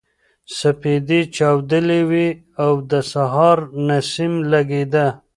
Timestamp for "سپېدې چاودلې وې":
0.57-2.27